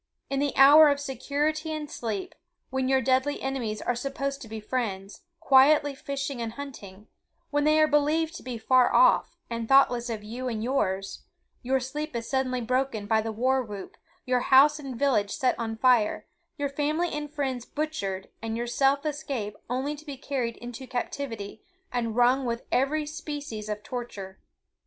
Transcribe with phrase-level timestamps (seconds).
[0.31, 2.33] In the hour of security and sleep,
[2.71, 7.85] when your deadly enemies are supposed to be friends, quietly fishing and hunting—when they are
[7.85, 11.25] believed to be far off, and thoughtless of you and yours,
[11.61, 13.95] your sleep is suddenly broken by the war whoop,
[14.25, 16.25] your house and village set on fire,
[16.57, 21.61] your family and friends butchered, and yourself escape only to be carried into captivity,
[21.91, 24.39] and wrung with every species of torture.